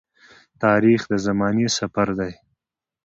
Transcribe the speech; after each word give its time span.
تاریخ 0.63 1.01
د 1.11 1.13
زمانې 1.25 1.67
سفر 1.77 2.07
دی. 2.19 2.31